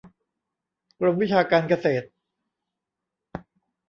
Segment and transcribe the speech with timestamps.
[0.99, 2.07] กรมวิชาการเกษตร